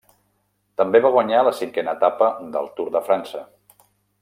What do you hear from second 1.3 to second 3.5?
la cinquena etapa del Tour de França.